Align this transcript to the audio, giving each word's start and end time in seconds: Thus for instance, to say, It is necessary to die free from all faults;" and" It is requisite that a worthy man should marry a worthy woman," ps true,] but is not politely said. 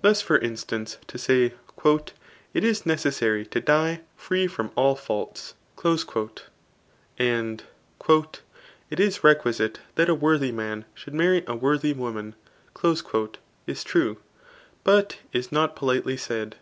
Thus 0.00 0.22
for 0.22 0.38
instance, 0.38 0.96
to 1.08 1.18
say, 1.18 1.52
It 1.84 2.14
is 2.64 2.86
necessary 2.86 3.44
to 3.48 3.60
die 3.60 4.00
free 4.16 4.46
from 4.46 4.70
all 4.76 4.96
faults;" 4.96 5.52
and" 7.18 7.62
It 8.88 8.98
is 8.98 9.22
requisite 9.22 9.78
that 9.96 10.08
a 10.08 10.14
worthy 10.14 10.52
man 10.52 10.86
should 10.94 11.12
marry 11.12 11.44
a 11.46 11.54
worthy 11.54 11.92
woman," 11.92 12.34
ps 12.74 13.84
true,] 13.84 14.16
but 14.84 15.18
is 15.34 15.52
not 15.52 15.76
politely 15.76 16.16
said. 16.16 16.56